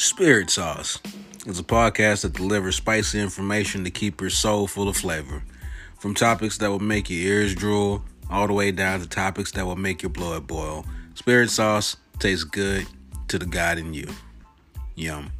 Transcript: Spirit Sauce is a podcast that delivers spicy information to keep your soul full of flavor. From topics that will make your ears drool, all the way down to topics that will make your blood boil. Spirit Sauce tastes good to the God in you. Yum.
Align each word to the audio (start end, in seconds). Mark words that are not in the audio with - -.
Spirit 0.00 0.48
Sauce 0.48 1.00
is 1.44 1.58
a 1.58 1.64
podcast 1.64 2.22
that 2.22 2.32
delivers 2.34 2.76
spicy 2.76 3.18
information 3.18 3.82
to 3.82 3.90
keep 3.90 4.20
your 4.20 4.30
soul 4.30 4.68
full 4.68 4.88
of 4.88 4.96
flavor. 4.96 5.42
From 5.98 6.14
topics 6.14 6.56
that 6.58 6.70
will 6.70 6.78
make 6.78 7.10
your 7.10 7.18
ears 7.18 7.52
drool, 7.52 8.04
all 8.30 8.46
the 8.46 8.52
way 8.52 8.70
down 8.70 9.00
to 9.00 9.08
topics 9.08 9.50
that 9.52 9.66
will 9.66 9.74
make 9.74 10.00
your 10.00 10.10
blood 10.10 10.46
boil. 10.46 10.86
Spirit 11.16 11.50
Sauce 11.50 11.96
tastes 12.20 12.44
good 12.44 12.86
to 13.26 13.40
the 13.40 13.46
God 13.46 13.76
in 13.76 13.92
you. 13.92 14.06
Yum. 14.94 15.32